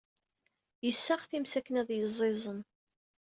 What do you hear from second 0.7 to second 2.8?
Yessaɣ times akken ad yeẓẓiẓen.